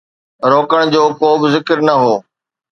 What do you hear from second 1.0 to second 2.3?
ڪو به ذڪر نه هو.